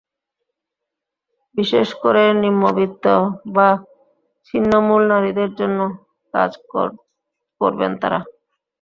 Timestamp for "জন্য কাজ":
5.59-6.51